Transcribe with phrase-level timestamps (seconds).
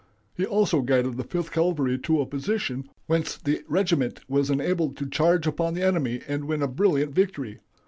[0.33, 5.07] He also guided the Fifth Cavalry to a position whence the regiment was enabled to
[5.07, 7.59] charge upon the enemy and win a brilliant victory.